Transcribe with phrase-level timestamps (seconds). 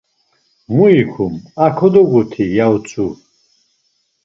[0.73, 1.33] Mu ikum,
[1.65, 3.07] a kodoguti, ya utzu.